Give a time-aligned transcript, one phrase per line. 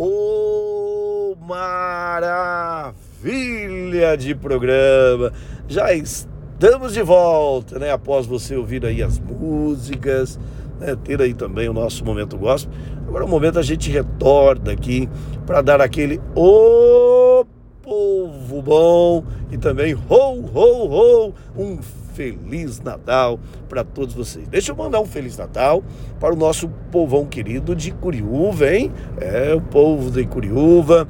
[0.00, 2.86] Oh, maravilha
[4.16, 5.32] de programa!
[5.66, 7.90] Já estamos de volta, né?
[7.90, 10.38] Após você ouvir aí as músicas,
[10.78, 10.94] né?
[11.02, 12.72] ter aí também o nosso momento gospel.
[13.08, 15.08] Agora é o momento a gente retorna aqui
[15.44, 17.46] para dar aquele ô oh,
[17.82, 21.80] povo bom e também ho, ho, ho, um
[22.18, 23.38] Feliz Natal
[23.68, 24.48] para todos vocês.
[24.48, 25.84] Deixa eu mandar um Feliz Natal
[26.18, 28.90] para o nosso povão querido de Curiúva, hein?
[29.20, 31.08] É, o povo de Curiúva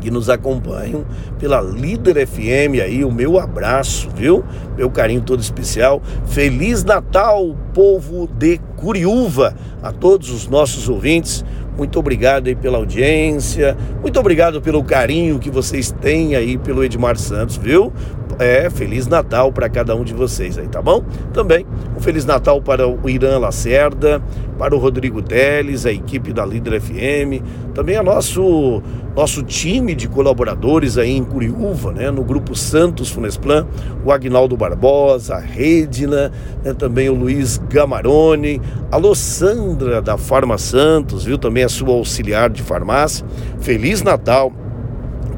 [0.00, 1.04] que nos acompanham
[1.38, 4.42] pela Líder FM aí, o meu abraço, viu?
[4.74, 6.02] Meu carinho todo especial.
[6.26, 11.44] Feliz Natal, povo de Curiúva, a todos os nossos ouvintes.
[11.76, 17.16] Muito obrigado aí pela audiência, muito obrigado pelo carinho que vocês têm aí pelo Edmar
[17.16, 17.92] Santos, viu?
[18.42, 21.04] É, Feliz Natal para cada um de vocês aí, tá bom?
[21.32, 24.22] Também um Feliz Natal para o Irã Lacerda,
[24.58, 27.42] para o Rodrigo Teles, a equipe da Líder FM,
[27.74, 28.82] também a nosso,
[29.16, 32.10] nosso time de colaboradores aí em Curiúva, né?
[32.10, 33.66] No Grupo Santos Funesplan,
[34.04, 36.30] o Agnaldo Barbosa, a Redina,
[36.64, 36.74] né?
[36.74, 41.38] também o Luiz Gamarone, a Lossandra da Farma Santos, viu?
[41.38, 43.26] Também a sua auxiliar de farmácia.
[43.60, 44.52] Feliz Natal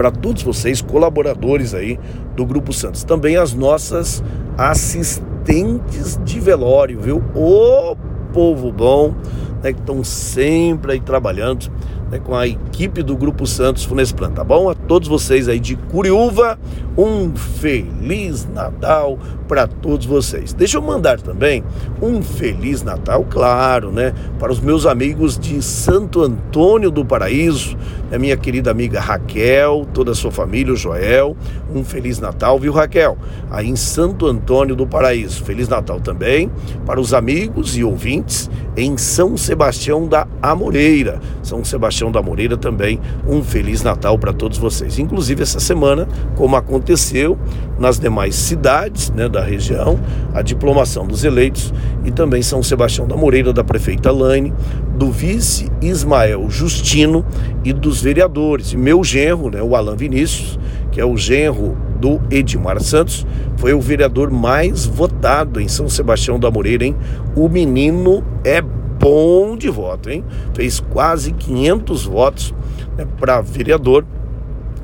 [0.00, 2.00] para todos vocês, colaboradores aí
[2.34, 3.04] do Grupo Santos.
[3.04, 4.24] Também as nossas
[4.56, 7.22] assistentes de velório, viu?
[7.34, 7.94] O
[8.32, 9.14] povo bom,
[9.62, 11.70] né, que estão sempre aí trabalhando
[12.10, 14.68] né, com a equipe do Grupo Santos Funesplan, tá bom?
[14.68, 16.58] A todos vocês aí de Curiúva,
[16.96, 20.52] um feliz Natal para todos vocês.
[20.52, 21.64] Deixa eu mandar também
[22.00, 27.76] um feliz Natal, claro, né, para os meus amigos de Santo Antônio do Paraíso,
[28.08, 31.36] a né, minha querida amiga Raquel, toda a sua família, o Joel,
[31.74, 33.16] um feliz Natal, viu, Raquel?
[33.50, 35.44] Aí em Santo Antônio do Paraíso.
[35.44, 36.50] Feliz Natal também
[36.86, 41.20] para os amigos e ouvintes em São Sebastião da Amoreira.
[41.42, 44.96] São Sebastião da Amoreira também, um feliz Natal para todos vocês.
[45.00, 47.36] Inclusive essa semana, como aconteceu
[47.80, 49.98] nas demais cidades né, da região,
[50.32, 51.74] a diplomação dos eleitos
[52.04, 54.52] e também São Sebastião da Moreira, da prefeita Laine,
[54.96, 57.24] do vice Ismael Justino
[57.64, 58.72] e dos vereadores.
[58.72, 60.60] E meu genro, né, o Alan Vinícius,
[60.92, 63.26] que é o genro do Edmar Santos,
[63.56, 66.96] foi o vereador mais votado em São Sebastião da Moreira, hein?
[67.36, 68.62] O menino é
[69.00, 70.22] bom de voto, hein?
[70.54, 72.54] Fez quase 500 votos
[72.96, 74.04] né, para vereador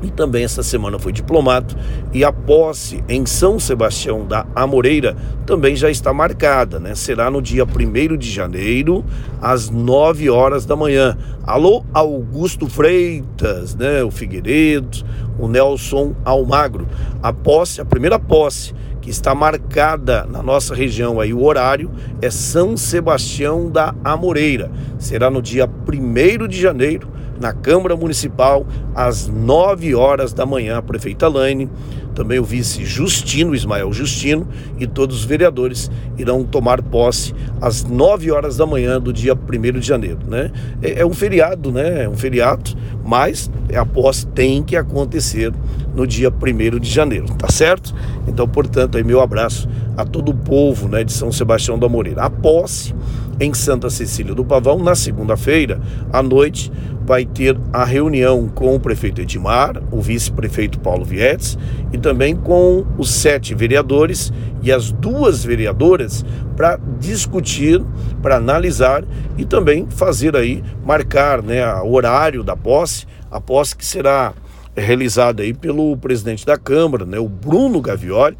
[0.02, 1.74] e também essa semana foi diplomado
[2.12, 6.94] e a posse em São Sebastião da Amoreira também já está marcada, né?
[6.94, 9.04] Será no dia 1 de janeiro,
[9.40, 11.16] às 9 horas da manhã.
[11.44, 14.02] Alô, Augusto Freitas, né?
[14.02, 15.04] O Figueiredo,
[15.38, 16.86] o Nelson Almagro.
[17.22, 21.90] A posse, a primeira posse que está marcada na nossa região aí, o horário
[22.20, 24.70] é São Sebastião da Amoreira.
[24.98, 27.08] Será no dia 1 de janeiro,
[27.40, 30.78] na Câmara Municipal, às 9 horas da manhã.
[30.78, 31.70] A prefeita Laine,
[32.14, 34.48] também o vice Justino, Ismael Justino,
[34.78, 39.78] e todos os vereadores irão tomar posse às 9 horas da manhã do dia 1
[39.78, 40.18] de janeiro.
[40.26, 40.50] Né?
[40.82, 42.04] É, é um feriado, né?
[42.04, 42.72] É um feriado,
[43.04, 45.52] mas a posse tem que acontecer
[45.94, 47.94] no dia 1 de janeiro, tá certo?
[48.26, 52.22] Então, portanto, aí meu abraço a todo o povo né, de São Sebastião da Moreira.
[52.22, 52.94] A posse
[53.40, 55.80] em Santa Cecília do Pavão, na segunda-feira,
[56.12, 56.70] à noite,
[57.06, 61.56] vai ter a reunião com o prefeito Edmar, o vice-prefeito Paulo Vietes
[61.92, 66.24] e também com os sete vereadores e as duas vereadoras
[66.56, 67.80] para discutir,
[68.20, 69.04] para analisar
[69.38, 74.34] e também fazer aí, marcar né, o horário da posse, a posse que será
[74.76, 78.36] realizada aí pelo presidente da Câmara, né, o Bruno Gavioli,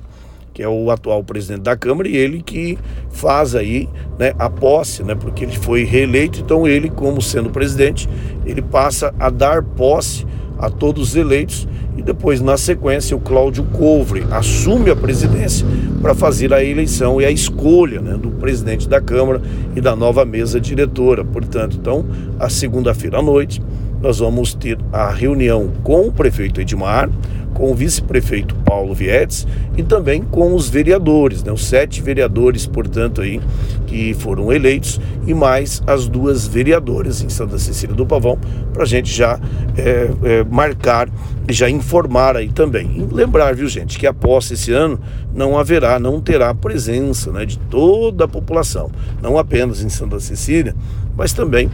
[0.53, 2.79] que é o atual presidente da Câmara, e ele que
[3.11, 3.89] faz aí
[4.19, 8.09] né, a posse, né, porque ele foi reeleito, então ele, como sendo presidente,
[8.45, 10.27] ele passa a dar posse
[10.59, 15.67] a todos os eleitos e depois, na sequência, o Cláudio Couvre assume a presidência
[16.03, 19.41] para fazer a eleição e a escolha né, do presidente da Câmara
[19.75, 21.25] e da nova mesa diretora.
[21.25, 22.05] Portanto, então,
[22.39, 23.63] a segunda-feira à noite,
[24.01, 27.11] nós vamos ter a reunião com o prefeito Edmar,
[27.57, 29.47] com o vice-prefeito Paulo Vietes
[29.79, 33.41] e também com os vereadores, né, os sete vereadores, portanto, aí,
[33.87, 38.39] que foram eleitos, e mais as duas vereadoras em Santa Cecília do Pavão,
[38.75, 39.41] para a gente já
[39.77, 41.09] é, é, marcar
[41.49, 42.91] e já informar aí também.
[42.99, 45.01] E lembrar, viu, gente, que após esse ano
[45.35, 48.91] não haverá, não terá presença né, de toda a população,
[49.23, 50.75] não apenas em Santa Cecília,
[51.17, 51.71] mas também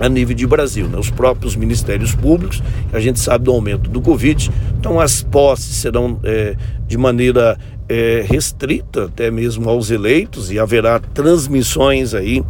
[0.00, 0.98] a nível de Brasil, né?
[0.98, 2.62] os próprios ministérios públicos,
[2.92, 6.56] a gente sabe do aumento do Covid, então as posses serão é,
[6.88, 7.58] de maneira
[7.90, 12.40] é, restrita até mesmo aos eleitos e haverá transmissões aí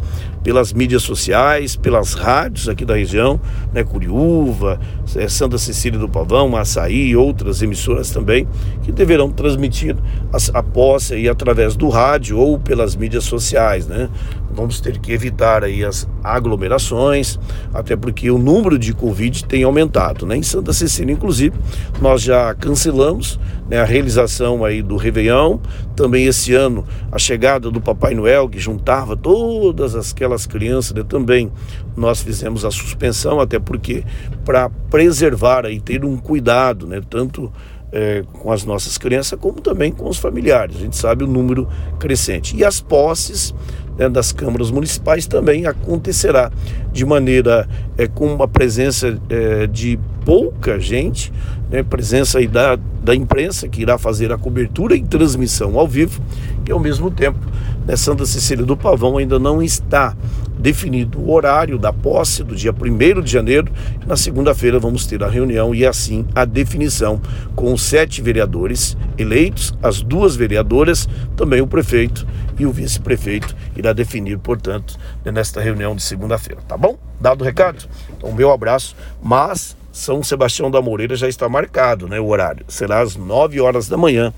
[0.43, 3.41] pelas mídias sociais, pelas rádios aqui da região,
[3.73, 4.79] né, Curiúva,
[5.15, 8.47] é, Santa Cecília do Pavão, Açaí e outras emissoras também,
[8.83, 9.95] que deverão transmitir
[10.31, 14.09] a, a posse aí através do rádio ou pelas mídias sociais, né?
[14.53, 17.39] Vamos ter que evitar aí as aglomerações,
[17.73, 20.37] até porque o número de Covid tem aumentado, né?
[20.37, 21.57] Em Santa Cecília, inclusive,
[22.01, 23.39] nós já cancelamos
[23.69, 25.57] né, a realização aí do Réveillon,
[25.95, 31.51] também esse ano a chegada do Papai Noel, que juntava todas aquelas crianças, né, também
[31.95, 34.03] nós fizemos a suspensão, até porque
[34.43, 37.51] para preservar e ter um cuidado, né, tanto
[37.91, 40.77] é, com as nossas crianças, como também com os familiares.
[40.77, 41.67] A gente sabe o número
[41.99, 42.55] crescente.
[42.55, 43.53] E as posses
[43.97, 46.51] né, das câmaras municipais também acontecerá
[46.91, 47.67] de maneira
[47.97, 51.31] é, com uma presença é, de pouca gente,
[51.69, 56.21] né, presença aí da, da imprensa que irá fazer a cobertura e transmissão ao vivo,
[56.67, 57.39] e ao mesmo tempo,
[57.85, 60.15] né, Santa Cecília do Pavão ainda não está
[60.57, 63.71] definido o horário da posse do dia 1 de janeiro.
[64.05, 67.19] Na segunda-feira vamos ter a reunião e assim a definição
[67.55, 72.27] com os sete vereadores eleitos, as duas vereadoras, também o prefeito
[72.59, 76.97] e o vice-prefeito irá definir, portanto, nesta reunião de segunda-feira, tá bom?
[77.19, 77.85] Dado o recado?
[78.15, 82.63] Então, meu abraço, mas São Sebastião da Moreira já está marcado, né, o horário.
[82.67, 84.31] Será às 9 horas da manhã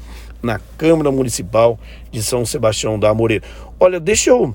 [0.44, 1.80] na Câmara Municipal
[2.12, 3.46] de São Sebastião da Moreira.
[3.80, 4.54] Olha, deixa eu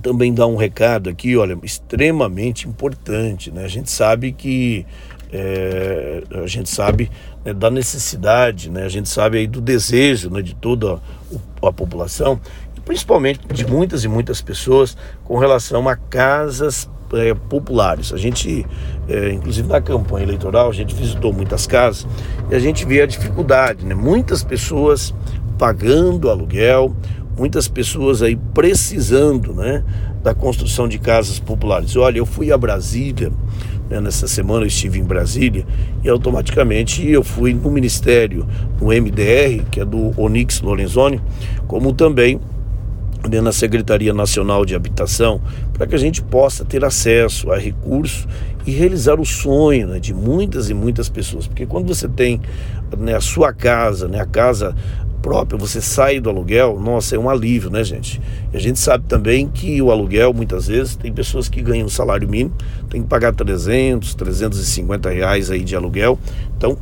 [0.00, 3.64] também dar um recado aqui, olha, extremamente importante, né?
[3.64, 4.86] A gente sabe que
[5.30, 7.10] é, a gente sabe
[7.44, 8.84] né, da necessidade, né?
[8.84, 10.98] A gente sabe aí do desejo né, de toda
[11.62, 12.40] a população,
[12.84, 18.12] principalmente de muitas e muitas pessoas com relação a casas é, populares.
[18.12, 18.66] A gente,
[19.08, 22.06] é, inclusive na campanha eleitoral, a gente visitou muitas casas
[22.50, 23.94] e a gente vê a dificuldade, né?
[23.94, 25.14] Muitas pessoas
[25.58, 26.94] pagando aluguel,
[27.36, 29.84] muitas pessoas aí precisando né,
[30.22, 31.96] da construção de casas populares.
[31.96, 33.32] Olha, eu fui a Brasília,
[33.88, 35.66] né, nessa semana eu estive em Brasília
[36.02, 38.46] e automaticamente eu fui no Ministério,
[38.80, 41.20] no MDR, que é do Onix Lorenzoni,
[41.66, 42.40] como também
[43.42, 45.40] na Secretaria Nacional de Habitação,
[45.72, 48.26] para que a gente possa ter acesso a recursos
[48.66, 51.46] e realizar o sonho né, de muitas e muitas pessoas.
[51.46, 52.40] Porque quando você tem
[52.96, 54.74] né, a sua casa, né, a casa
[55.20, 58.20] própria, você sai do aluguel, nossa, é um alívio, né, gente?
[58.52, 62.28] E a gente sabe também que o aluguel, muitas vezes, tem pessoas que ganham salário
[62.28, 62.54] mínimo,
[62.90, 66.18] tem que pagar 300, 350 reais aí de aluguel.
[66.56, 66.76] Então,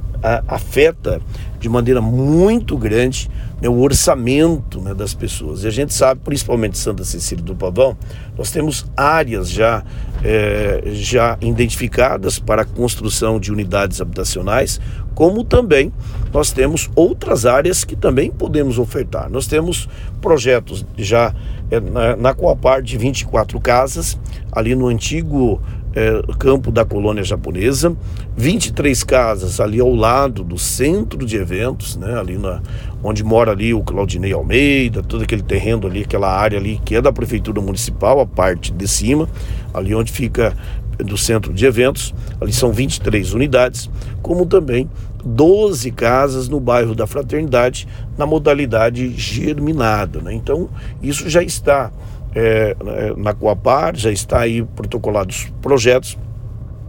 [0.47, 1.21] afeta
[1.59, 3.31] de maneira muito grande
[3.61, 5.63] né, o orçamento né, das pessoas.
[5.63, 7.97] E a gente sabe, principalmente Santa Cecília do Pavão,
[8.37, 9.85] nós temos áreas já,
[10.25, 14.81] é, já identificadas para a construção de unidades habitacionais,
[15.15, 15.93] como também
[16.33, 19.29] nós temos outras áreas que também podemos ofertar.
[19.29, 19.89] Nós temos
[20.23, 21.35] projetos já
[21.71, 24.19] é, na, na Coapar de 24 casas,
[24.51, 25.61] ali no antigo
[25.95, 27.97] é, campo da colônia japonesa,
[28.37, 32.63] 23 casas ali ao lado do centro de eventos, né, ali na,
[33.03, 37.03] onde mora ali o Claudinei Almeida, todo aquele terreno ali, aquela área ali que é
[37.03, 39.29] da prefeitura municipal, a parte de cima,
[39.75, 40.57] ali onde fica
[40.99, 43.91] do centro de eventos, ali são 23 unidades,
[44.23, 44.89] como também
[45.25, 47.87] 12 casas no bairro da Fraternidade,
[48.17, 50.21] na modalidade germinada.
[50.21, 50.35] Né?
[50.35, 50.69] Então,
[51.03, 51.91] isso já está
[52.35, 56.17] é, é, na Coapar, já está aí protocolados projetos.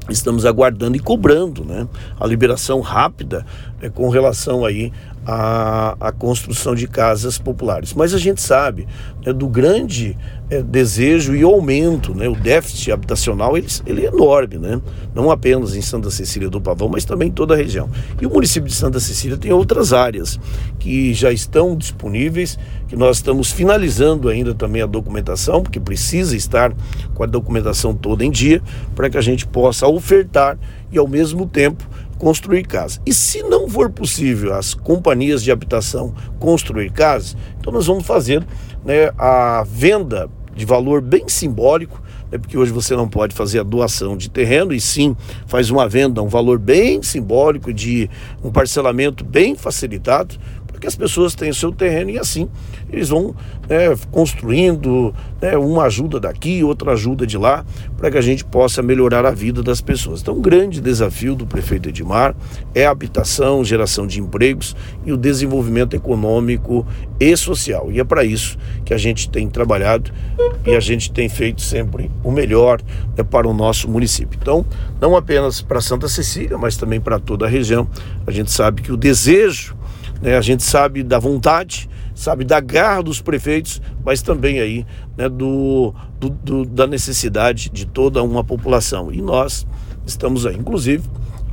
[0.10, 1.88] Estamos aguardando e cobrando né,
[2.20, 3.46] a liberação rápida
[3.82, 4.92] é, com relação aí
[5.26, 7.94] à, à construção de casas populares.
[7.94, 8.88] Mas a gente sabe
[9.26, 10.18] né, do grande
[10.50, 14.82] é, desejo e aumento, né, o déficit habitacional ele, ele, é enorme, né,
[15.14, 17.90] não apenas em Santa Cecília do Pavão, mas também em toda a região.
[18.20, 20.40] E o município de Santa Cecília tem outras áreas
[20.80, 26.74] que já estão disponíveis, que nós estamos finalizando ainda também a documentação, porque precisa estar
[27.14, 28.62] com a documentação toda em dia,
[28.96, 30.58] para que a gente possa ofertar
[30.92, 31.88] e ao mesmo tempo
[32.22, 33.00] construir casa.
[33.04, 38.46] E se não for possível as companhias de habitação construir casas, então nós vamos fazer
[38.86, 42.00] né, a venda de valor bem simbólico,
[42.32, 45.90] né, porque hoje você não pode fazer a doação de terreno, e sim faz uma
[45.90, 48.08] venda, um valor bem simbólico, de
[48.44, 50.36] um parcelamento bem facilitado,
[50.82, 52.50] que as pessoas têm o seu terreno e assim
[52.92, 53.34] eles vão
[53.70, 57.66] né, construindo né, uma ajuda daqui, outra ajuda de lá,
[57.98, 60.22] para que a gente possa melhorar a vida das pessoas.
[60.22, 62.36] Então, um grande desafio do prefeito Edmar
[62.76, 66.86] é a habitação, geração de empregos e o desenvolvimento econômico
[67.18, 67.90] e social.
[67.92, 70.12] E é para isso que a gente tem trabalhado
[70.66, 72.82] e a gente tem feito sempre o melhor
[73.18, 74.38] né, para o nosso município.
[74.42, 74.66] Então,
[75.00, 77.88] não apenas para Santa Cecília, mas também para toda a região.
[78.28, 79.76] A gente sabe que o desejo
[80.22, 80.38] né?
[80.38, 81.90] A gente sabe da vontade
[82.22, 84.86] sabe, da garra dos prefeitos, mas também aí
[85.18, 89.12] né, do, do, do, da necessidade de toda uma população.
[89.12, 89.66] E nós
[90.06, 91.04] estamos aí, inclusive,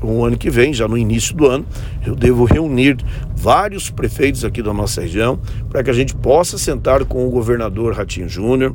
[0.03, 1.67] o ano que vem, já no início do ano,
[2.07, 2.99] eu devo reunir
[3.35, 7.95] vários prefeitos aqui da nossa região para que a gente possa sentar com o governador
[7.95, 8.75] Ratinho Júnior,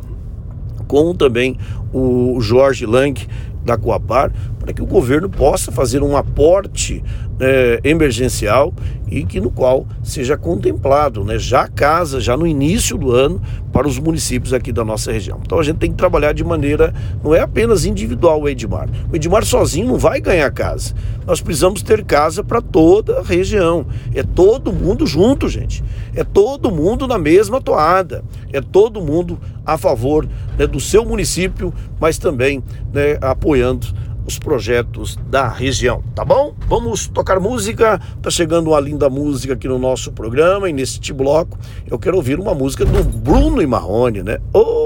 [0.87, 1.57] com também
[1.93, 3.25] o Jorge Lang
[3.63, 4.33] da Coapar,
[4.63, 7.03] para que o governo possa fazer um aporte
[7.37, 8.73] é, emergencial
[9.11, 13.41] e que no qual seja contemplado, né, já casa, já no início do ano,
[13.73, 15.41] para os municípios aqui da nossa região.
[15.45, 18.87] Então a gente tem que trabalhar de maneira, não é apenas individual o Edmar.
[19.11, 20.93] O Edmar sozinho não vai ganhar casa.
[21.27, 23.85] Nós precisamos ter casa para toda a região.
[24.15, 25.83] É todo mundo junto, gente.
[26.15, 28.23] É todo mundo na mesma toada.
[28.53, 30.25] É todo mundo a favor
[30.57, 33.87] né, do seu município, mas também né, apoiando
[34.25, 36.53] os projetos da região, tá bom?
[36.67, 37.99] Vamos tocar música.
[38.21, 41.57] Tá chegando uma linda música aqui no nosso programa e neste bloco
[41.89, 44.39] eu quero ouvir uma música do Bruno e Marrone, né?
[44.53, 44.82] Ô,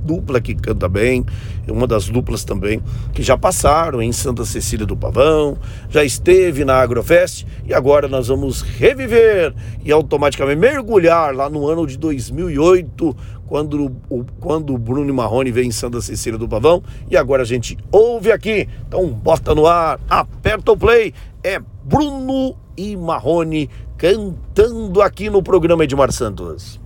[0.00, 1.24] dupla que canta bem,
[1.68, 2.80] uma das duplas também
[3.12, 5.56] que já passaram em Santa Cecília do Pavão,
[5.88, 9.54] já esteve na Agrofest e agora nós vamos reviver
[9.84, 13.16] e automaticamente mergulhar lá no ano de 2008
[13.46, 16.82] quando o, quando o Bruno Marrone veio em Santa Cecília do Pavão.
[17.10, 18.68] E agora a gente ouve aqui.
[18.88, 21.12] Então bota no ar, aperta o play.
[21.42, 26.83] É Bruno e Marrone cantando aqui no programa Edmar Santos.